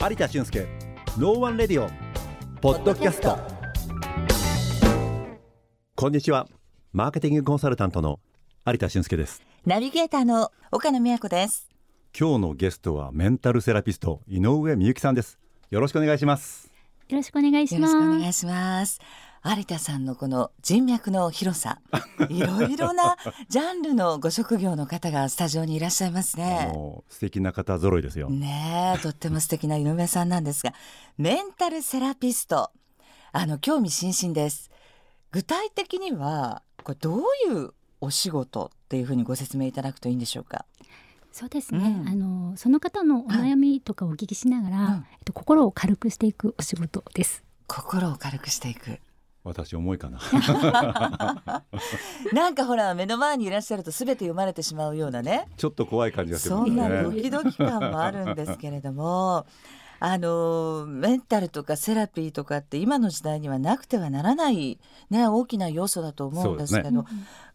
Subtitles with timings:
[0.00, 0.68] 有田俊介
[1.18, 3.36] の One Radio Podcast。
[5.96, 6.46] こんにちは。
[6.92, 8.20] マーケティングコンサルタントの
[8.64, 9.42] 有田俊介です。
[9.66, 11.68] ナビゲーターの岡野美和子です。
[12.18, 15.36] 今日のゲストはメンタルセラピスト井上美幸さんです。
[15.68, 16.70] よろしくお願いします。
[17.08, 18.06] よろしくお願いしよろします。
[18.06, 19.00] くお願いします
[19.56, 21.80] 有田さんのこの人脈の広さ
[22.28, 23.16] いろいろな
[23.48, 26.70] ジャンルのご職業の方がスタジオにいらっしゃいますね。
[26.70, 30.74] もう素敵な方揃いですよ、ねえとっても素敵な井上さんなんですが
[31.16, 32.70] メンタルセラピスト。
[33.32, 34.70] あの興味津々です。
[35.32, 37.22] 具体的にはこれどうい
[37.64, 40.66] うお仕事っていうふうにご説明いただくといいんでしょうか？
[41.32, 41.96] そうですね。
[42.00, 42.08] うん。
[42.08, 47.42] あのその方のお悩みとかをお聞きしながら、うんえっと心を軽くしていくお仕事です。
[47.66, 48.98] 心を軽くしていく
[49.44, 50.18] 私重いかな。
[52.32, 55.48] なんかほら目の前にいらっしゃると全て読まれてしまうようなね。
[55.56, 59.46] ちょっと怖い感じがするそんなドねキドキ感もあるんですけれども。
[60.00, 64.78] あのメンタルとかセラピーとかって今の時代にはなくてはならない、
[65.10, 67.04] ね、大きな要素だと思うんですけど、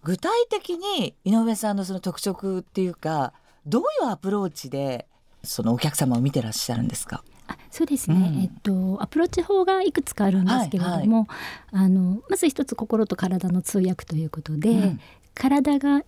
[0.04, 3.31] 具体的に井上さんのその特色っていうか
[3.66, 5.08] どういうアプローチで
[5.42, 7.23] そのお客様を見てらっしゃるんですか？
[7.26, 7.33] あ、
[7.74, 8.16] そうですね。
[8.16, 8.42] うん。
[8.44, 11.28] えっとアプローチ法がいくつかあるんですけれども、
[11.72, 15.00] あのまず一つ心と体の通訳ということで、うん。
[15.34, 16.04] 体が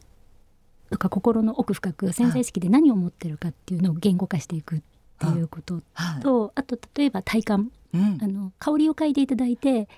[0.91, 4.81] とか心の奥深く潜在意識で何を持ってるかっていうのを言語化していくっ
[5.17, 6.21] ていうことはい。
[6.21, 7.71] と、あと例えば体感。
[7.95, 8.19] うん。
[8.21, 9.89] あの香りを嗅いでいただいて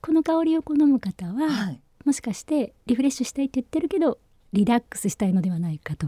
[0.00, 1.80] この香りを好む方は、はい。
[2.06, 4.16] もしかしてリフレッシュしたいって言ってるけど
[4.54, 6.06] リラックスしたいのではないかと。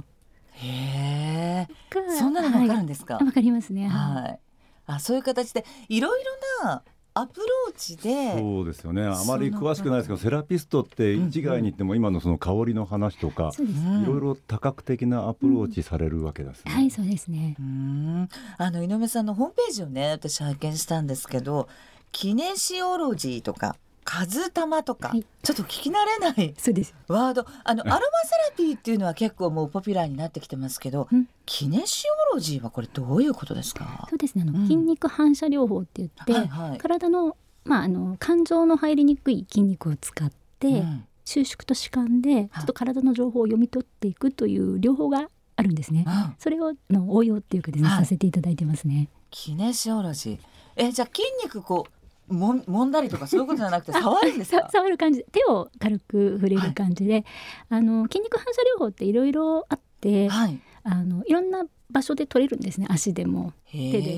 [0.53, 3.89] へえかそんなのわかるはいんですか、わかりますね。
[3.89, 4.41] はいはい、
[4.87, 6.25] あそういう形でいろい
[6.63, 6.83] ろな
[7.19, 13.79] アプローチでそうですよねあまり詳しくないですけどセラピストって一概に言っても今のその香りの話とか、そうです。
[13.79, 16.73] うんいろいろ多角的なアプローチされるわけですね。
[16.73, 17.63] はい、そうですねう。
[17.63, 18.29] ん
[18.59, 21.69] あの井上さんのホームページをね私拝見したんですけど
[22.13, 25.27] キネシオロジーとか数玉とか、はい。
[25.43, 26.55] ちょっと聞き慣れない。
[26.57, 26.95] そうです。
[27.09, 27.45] ワード。
[27.65, 28.05] あのアロマセ
[28.51, 31.29] ラピーっていうのは結構もうポピュラーになってきてますけど、うん。
[31.45, 34.07] キネシオロジーはこれどういうことですか？
[34.09, 34.45] そうですね。
[34.47, 34.67] あの、うん。
[34.67, 36.79] 筋肉反射療法って言って、はいはい。
[36.79, 40.31] 体のまああの感情の入りにくい筋肉を使っ
[40.61, 41.05] て、うん。
[41.25, 46.05] 収縮と弛緩でちょっと体の情報を読み取っていくという療法があるんですね。
[46.07, 46.35] うん。
[46.39, 47.99] それをの応用っていうかですね、はい。
[47.99, 49.09] させていただいてますね。
[49.31, 50.39] キネシオロジー。
[50.77, 51.93] えじゃあ筋肉こう
[52.29, 57.25] もん揉んだりとかそういうことじゃなくて触るんですさか触る感じで手を軽く触れる感じで、
[57.69, 64.13] あの筋肉反射療法っていろいろあって、はいあのいろんな場所で取れるんですね足でも手手で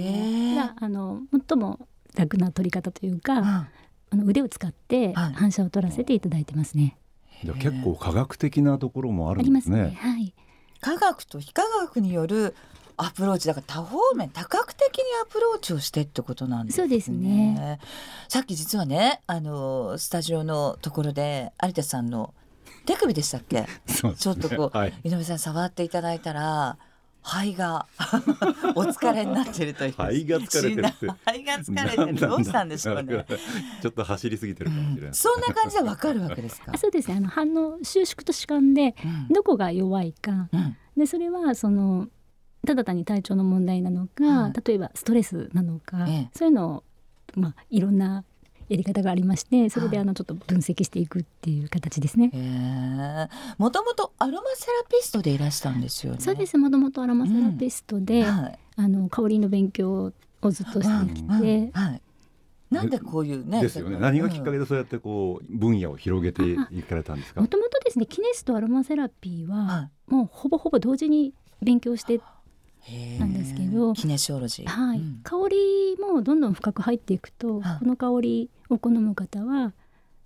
[0.55, 0.57] も。
[0.57, 3.67] があの最も楽な取り方というか、うん
[4.11, 6.97] あの腕を使ってはい反射を取らせていただいてますね。
[7.45, 9.83] じゃあ結構科学的なところもあありまるんですすね。
[9.83, 9.99] ね。
[10.01, 10.35] はい。
[10.81, 12.55] 科学と非科学による
[13.01, 16.83] アプローチだから多方面多角的にアプローチをしてってことなんですね。
[16.83, 17.79] そうですね。
[18.29, 22.35] さっき実はねあのスタジオのところで有田さんの
[22.87, 23.67] 手首でしたっけ？
[23.87, 24.17] そうですね。
[24.17, 24.95] ちょっとこう、はい。
[25.05, 26.77] 井上さん触っていただいたら
[27.23, 27.87] 肺が
[28.75, 29.93] お疲れになってるという。
[29.93, 32.29] 肺が疲れてる肺が疲れてる。
[32.29, 33.25] どうしたんでしょうね。
[33.83, 35.15] ちょっと走りすぎてるかもしれない。
[35.15, 36.73] そんな感じでわかるわけですか？
[36.75, 37.09] あ、そうです。
[37.09, 37.17] ね。
[37.17, 39.29] あの反応収縮と弛緩でうん。
[39.29, 40.77] どこが弱いか、うん。
[40.97, 42.09] でそれはその
[42.69, 44.53] ただ単に体調の問題なのか、はい。
[44.63, 46.31] 例えばストレスなのか、ええ。
[46.35, 46.85] そういうのを
[47.35, 48.25] まあいろんな
[48.69, 50.05] やり方がありましてそれではい。
[50.05, 52.31] あのちょっと分析していくっていう形ですね。
[53.57, 56.21] もともとアロマセラピストでいらしたんですよね。
[56.21, 56.59] そうです。
[56.59, 58.59] もともとアロマセラピストで、はい。
[58.77, 60.13] あの香りの勉強
[60.43, 61.71] をずっとしてきて、うん。
[61.73, 62.03] はい。
[62.71, 63.63] なんでこういうね。
[63.63, 63.97] ですよね。
[63.99, 67.41] 何がきっかけでそうやってこう分野を広げていかれたんですか？
[67.41, 67.47] も。
[67.47, 72.21] ともとですねキネスとアロマセラピーは、はもうほぼほぼ同時に勉強して、
[73.19, 74.67] なんですけどキネシオロジー。
[74.67, 74.99] はい。
[74.99, 75.21] うん。
[75.23, 79.73] 香りもどんどん深く入っていくと、はいこの香りを好む方は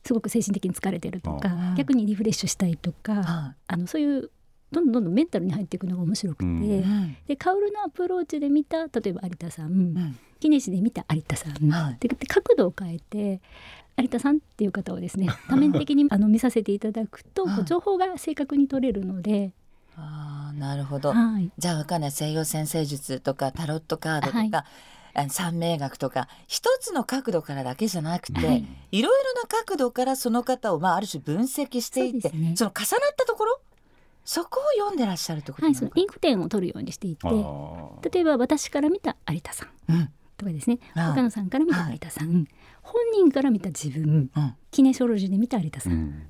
[0.04, 3.76] すごく精神的に疲れてるとかあ逆にリフレッシュしたいとか、はあ。
[3.76, 4.30] のそういう
[4.72, 7.16] どんどんどんどんメンタルに入っていくのが面白くて、うん。
[7.26, 10.18] で香りのアプローチで見た例えば有田さん、うん。
[10.40, 11.96] キネシで見た有田さん、はい。
[12.00, 13.40] でで角度を変えて
[13.96, 19.52] 有田さんっていう方をですね多面的にあの見させていただくと、はい情報が正確に取れるので、
[20.52, 21.12] なるほど。
[21.12, 22.10] はい、じゃあわかんない。
[22.12, 24.38] 西洋先生術とかタロットカードとか。
[24.38, 24.50] はい。
[25.28, 28.66] 三名学とか一つの角度からだけじゃなくて、はい。
[28.92, 32.54] いろいろな角度からその方を、まあ、ある種分析していってそね。
[32.56, 33.60] その重なったところ
[34.24, 37.28] そこを読んでらっしゃるってことは、ないそのリンク点を取るようにしていて
[38.10, 40.10] 例えば私から見た有田さんうん。
[40.38, 40.78] とかですね。
[40.94, 42.46] はい岡野さんから見た有田さん、
[42.82, 44.30] 本人から見た自分。
[44.34, 44.54] うん。
[44.70, 46.22] キネショロジーで見た有田さん、うん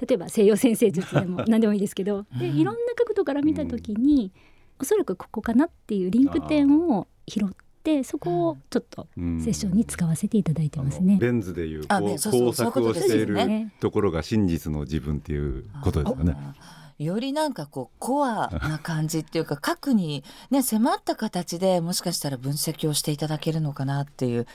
[0.00, 2.56] 例えば西洋先生術でも 何でもいいですけど、でうん。
[2.56, 4.32] いろんな角度から見た時に、
[4.78, 7.48] おそらくここかなっていうリンク点を拾っ
[7.82, 9.40] ってそこをちょっとうん。
[9.40, 11.14] セッションに使わせていただいてますね。
[11.14, 16.36] あのベン図でいうあこうねそうそう工作をしていそういうことですよるねところが真実の自分っていうことですよね。
[16.98, 24.46] よりなんかこうコアな感じっていうか 核にね迫った形でもしかしたら分析をしていただけるのかなっていう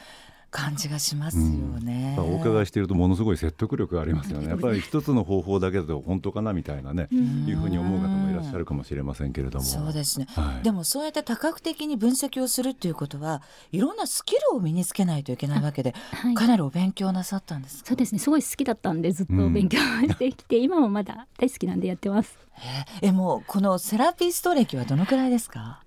[0.50, 2.08] 感じがしますよね。
[2.08, 4.48] やっぱお伺いしているとものすごい説得力がありますよね。
[4.48, 9.66] やっぱり一つの方法だけだと本当かなみたいなね、うんいうふうに思う方もいらっしゃるかもしれませんけれども。
[9.66, 10.28] そうですね。
[10.30, 13.42] はいでもそうやって多角的に分析をするっていうことは
[13.72, 17.90] いろんなスキルを身につけないといけないわけで、はいかなりお勉強なさったんですか？
[17.90, 22.38] そうですねすごい好きだったんでずっと勉強してきて、今もまだ大好きなんでやってます。
[23.02, 25.84] えもうこのセラピスト歴はどのくらいですか？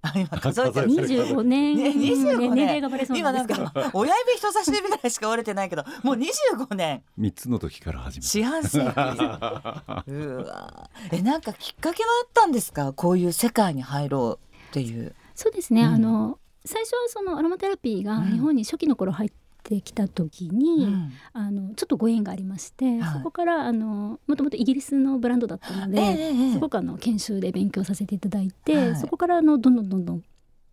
[0.00, 0.88] あ今数えてる。
[0.88, 1.24] 数えてる。
[1.26, 2.50] 25年、ね25年。
[2.54, 3.80] 年齢がバレそう今なんですけど。
[3.80, 7.02] なんか親指人差し指ぐらいしか折れてないけどもう25年。
[7.16, 12.92] 三つの時から始め四半世紀うわえなんかきっかけはあったんですか？
[12.92, 15.14] こういう世界に入ろうっていう。
[15.34, 15.88] そうですね、うん。
[15.94, 19.36] あの最初はそのアロマテラピーが日本に初期の頃入って
[19.80, 21.12] きた時に、うん。
[21.32, 23.18] あのちょっとご縁がありまして、はい。
[23.18, 28.96] そこからあのもともとイギリスのブランドだったので、ええええすごくあの研修で勉強させていただいて、はい。
[28.96, 30.22] そこからあのどんどんどんどん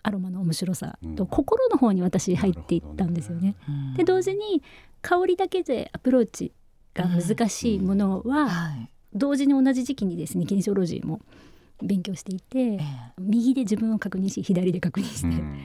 [0.03, 1.27] アロマの面白さと、うん。
[1.27, 3.55] 心の方に私入っていったんですよね。
[3.67, 3.93] うん。
[3.95, 4.63] で同時に
[5.01, 6.51] 香りだけでアプローチ
[6.93, 8.89] が難しいものは、はい。
[9.13, 11.21] 同時に同じ時期にですねキネシオロジーも
[11.81, 12.79] 勉強していて、ええ。
[13.19, 15.59] 右で自分を確認し左で確認して、っうん。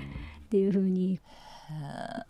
[0.51, 1.21] ていう風に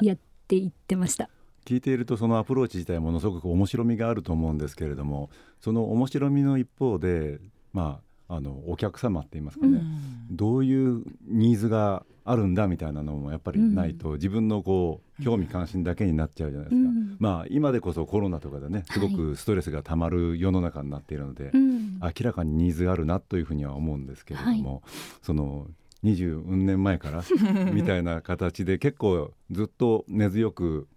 [0.03, 1.29] やっていってました。
[1.65, 5.29] 聞いているとそのアプローチ自体ものすごく面白みがあると思うんですけれども
[5.61, 7.39] その面白みの一方で
[7.73, 10.37] まああのお客様って言いますかね、うん。
[10.37, 17.17] どういうニーズがあるんだみたいなのもやっぱりないと、自分のこう興味関心だけになっちゃうじゃないですか、うん。
[17.19, 21.99] まあ今でこそコロナとかでねすごくストレスがたまる世の中になっているので、うん。
[22.01, 24.85] 明らかにニーズがあるなというふうには思うんですけれども、
[25.23, 25.67] その
[26.05, 27.23] 20年前から
[27.73, 30.89] みたいな形で結構ずっと根強く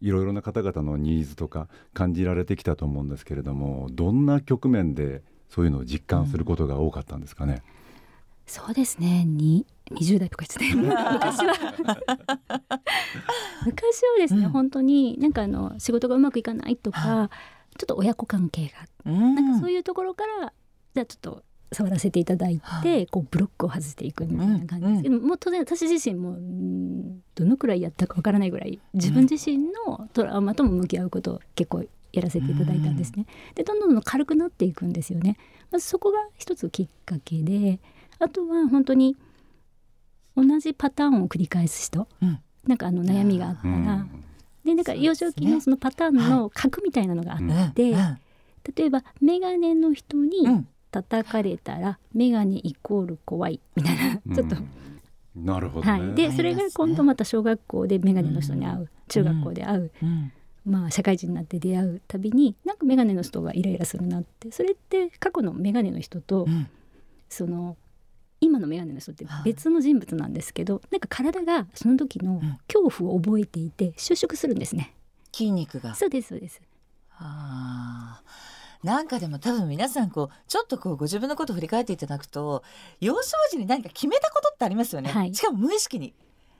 [0.00, 7.62] いろいろな方々のニーズとか感じられてきたと思うんですけれどもどんな局面でそういうのを実感することが多かったんですかね？
[8.46, 9.26] そうですね。
[9.26, 11.54] に20代とかですね昔は。
[13.66, 14.50] 昔はですね、うん。
[14.50, 17.30] 本当になんかあの仕事がうまくいかないとか、は
[17.76, 18.86] ちょっと親子関係が。
[19.04, 19.34] うん。
[19.34, 20.54] なんかそういうところから、
[20.94, 23.06] じゃあちょっと触らせていただいて、はい。
[23.06, 25.02] こうブロックを外していくみたいな感じです。
[25.02, 33.26] けど、もう当然私自身もうんどのくらいやったかわからないぐらい自分自身のトラウマとも向き合うことを結構やらせていただいたんですね。
[33.54, 35.36] でどんどん軽くなっていくんですよね。
[35.70, 37.80] まずそこが一つきっかけで
[38.18, 39.16] あとは本当に
[40.36, 42.38] 同じパターンを繰り返す人、うん。
[42.66, 44.24] なんかあの悩みがあったら、うん。
[44.64, 48.18] でなんか幼少期のそのパターンの核みたいなのがあって、うん。
[48.74, 53.60] 例えば眼鏡の人にうん叩かれたら眼鏡イコール怖い。
[53.76, 54.34] みたいな。
[54.34, 54.70] ちょっと、うん
[55.44, 55.92] なるほどね。
[55.92, 60.32] はい、でそれが今度また小学校で眼鏡の人に会う、中学校で会う、うん。
[60.64, 64.50] まあ社会人になって出会うたびになんか眼鏡の人がイライラするなって。
[64.50, 66.68] それって過去の眼鏡の人と、うん。
[67.28, 67.76] その
[68.40, 72.58] 今の眼鏡の人ってはい別の人物なんですけど、なんか体がその時のん。
[72.66, 74.94] 恐怖を覚えていて収縮するんですね。
[75.32, 75.94] 筋肉が。
[75.94, 76.60] そうですそうです。
[77.12, 78.47] あー
[78.82, 82.62] なんかでも多分皆さんこうちょっとこうご自分のことを振り返っていただくと
[83.00, 86.14] 幼少時に何か決めたことってありますよね、はいしかも無意識に。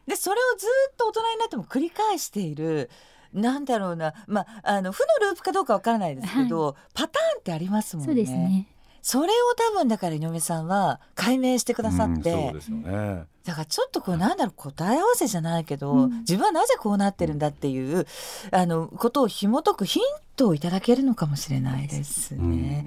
[0.07, 2.89] でそれをずっと大人になっても繰り返している
[3.35, 8.07] なんだろうなまああの負のループかどうかわからないですけど、パターンってありますもんね。
[8.07, 8.67] そうですね。
[9.11, 13.25] それを多分だから井上さんは解明してくださって、うんそうですよね。
[13.43, 18.07] だからちょっとこうなんだろう答え合わせじゃないけど、うん自分はなぜこうなってるんだっていう
[18.51, 20.03] あのことを紐解くヒン
[20.37, 22.85] トをいただけるのかもしれないですね。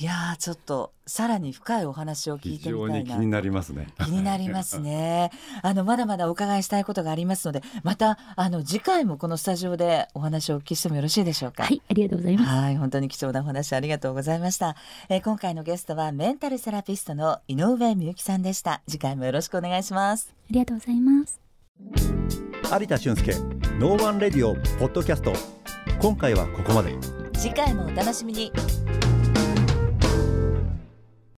[0.00, 3.86] いやーちょっとさらに深いお話を聞い非てみたいな常に気になりますね。
[4.04, 5.30] 気になりますね。
[5.62, 11.62] あのまだまだお伺いしたいことがありますので、またあの次回もこのスタジオでお話をお聞きしてもよろしいでしょうか。
[11.62, 12.50] はい、ありがとうございます。
[12.50, 14.74] はい、本当に貴重なお話ありがとうございました。
[15.08, 18.82] えー今回のゲストはメンタルセラピストの井上美幸さんでした。
[18.88, 20.34] 次回もよろしくお願いします。
[20.34, 21.40] ありがとうございます。
[22.80, 23.32] 有田俊介
[23.78, 25.32] の One Radio Podcast
[26.00, 26.96] 今回はここまで
[27.34, 28.50] 次回もお楽しみに。